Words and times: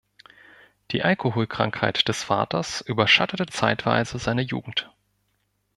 Die 0.89 1.03
Alkoholkrankheit 1.03 2.07
des 2.07 2.23
Vaters 2.23 2.81
überschattete 2.81 3.45
zeitweise 3.45 4.17
seine 4.17 4.41
Jugend. 4.41 4.91